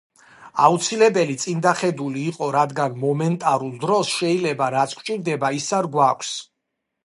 აუცილებელი 0.67 1.35
წინდახედული 1.43 2.23
იყო 2.31 2.49
რადგან 2.57 2.97
მომენტარულ 3.03 3.77
დროს 3.87 4.17
შეიძლება 4.17 4.73
რაც 4.79 4.99
გჭირდება 5.05 5.57
ის 5.63 5.73
არ 5.83 5.93
გვაქვს 5.99 6.37